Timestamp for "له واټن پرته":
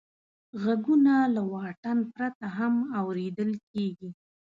1.35-2.45